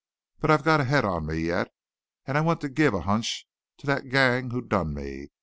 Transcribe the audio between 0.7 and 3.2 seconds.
a head on me yet, an' I want to give a